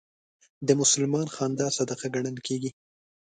د 0.67 0.69
مسلمان 0.81 1.27
خندا 1.35 1.67
صدقه 1.77 2.05
ګڼل 2.15 2.37
کېږي. 2.47 2.71